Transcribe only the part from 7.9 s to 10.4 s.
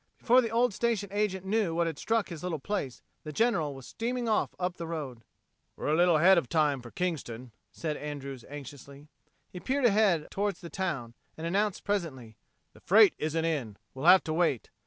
Andrews anxiously. He peered ahead